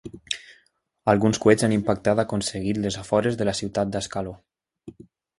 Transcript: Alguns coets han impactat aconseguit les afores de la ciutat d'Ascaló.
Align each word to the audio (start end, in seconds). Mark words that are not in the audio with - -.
Alguns 1.11 1.39
coets 1.43 1.65
han 1.67 1.75
impactat 1.75 2.21
aconseguit 2.23 2.79
les 2.85 2.97
afores 3.01 3.37
de 3.41 3.47
la 3.49 3.53
ciutat 3.59 3.91
d'Ascaló. 3.97 4.33